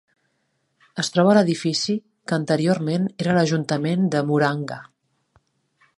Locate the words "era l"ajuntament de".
3.27-4.25